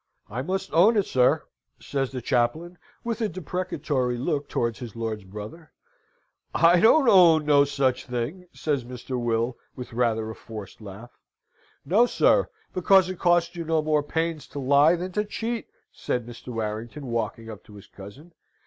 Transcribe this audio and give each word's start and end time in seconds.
"I 0.31 0.41
must 0.41 0.73
own 0.73 0.97
it, 0.97 1.05
sir," 1.05 1.43
says 1.79 2.09
the 2.11 2.23
chaplain, 2.23 2.79
with 3.03 3.21
a 3.21 3.29
deprecatory 3.29 4.17
look 4.17 4.49
towards 4.49 4.79
his 4.79 4.95
lord's 4.95 5.25
brother. 5.25 5.73
"I 6.55 6.79
don't 6.79 7.07
own 7.07 7.45
no 7.45 7.65
such 7.65 8.05
a 8.05 8.07
thing," 8.09 8.47
says 8.51 8.83
Mr. 8.83 9.23
Will, 9.23 9.59
with 9.75 9.93
rather 9.93 10.31
a 10.31 10.35
forced 10.35 10.81
laugh. 10.81 11.11
"No, 11.85 12.07
sir: 12.07 12.49
because 12.73 13.09
it 13.11 13.19
costs 13.19 13.55
you 13.55 13.63
no 13.63 13.83
more 13.83 14.01
pains 14.01 14.47
to 14.47 14.59
lie 14.59 14.95
than 14.95 15.11
to 15.11 15.23
cheat," 15.23 15.67
said 15.91 16.25
Mr. 16.25 16.47
Warrington, 16.51 17.05
walking 17.05 17.47
up 17.47 17.63
to 17.65 17.75
his 17.75 17.85
cousin. 17.85 18.33